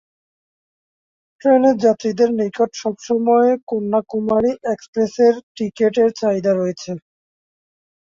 ট্রেনের 1.41 1.75
যাত্রীদের 1.85 2.29
নিকট 2.39 2.69
সবসময়ই 2.75 3.55
কন্যাকুমারী 3.69 4.51
এক্সপ্রেস 4.73 5.13
এর 5.27 5.35
টিকেট 5.55 5.95
এর 6.03 6.11
চাহিদা 6.19 6.51
রয়েছে। 6.53 6.91